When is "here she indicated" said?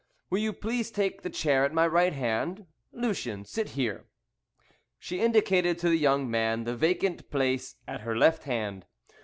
3.77-5.77